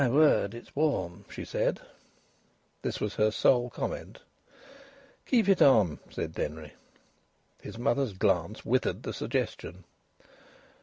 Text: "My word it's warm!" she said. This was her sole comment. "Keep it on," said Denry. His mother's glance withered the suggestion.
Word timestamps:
"My 0.01 0.07
word 0.09 0.55
it's 0.55 0.75
warm!" 0.75 1.25
she 1.29 1.45
said. 1.45 1.79
This 2.81 2.99
was 2.99 3.13
her 3.17 3.29
sole 3.29 3.69
comment. 3.69 4.21
"Keep 5.27 5.47
it 5.47 5.61
on," 5.61 5.99
said 6.09 6.33
Denry. 6.33 6.73
His 7.61 7.77
mother's 7.77 8.13
glance 8.13 8.65
withered 8.65 9.03
the 9.03 9.13
suggestion. 9.13 9.83